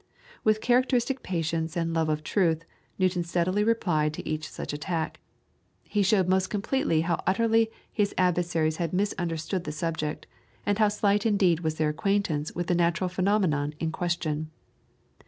[0.43, 2.65] With characteristic patience and love of truth,
[2.97, 5.19] Newton steadily replied to each such attack.
[5.83, 10.25] He showed most completely how utterly his adversaries had misunderstood the subject,
[10.65, 14.49] and how slight indeed was their acquaintance with the natural phenomenon in question.